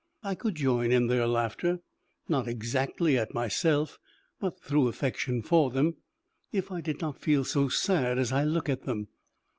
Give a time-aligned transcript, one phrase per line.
[0.23, 1.77] I could join in their laughter
[2.27, 3.99] not exactly at myself,
[4.39, 5.97] but through affection for them,
[6.51, 9.09] if I did not feel so sad as I look at them.